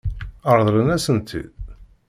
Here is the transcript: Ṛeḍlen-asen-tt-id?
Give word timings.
Ṛeḍlen-asen-tt-id? 0.57 1.55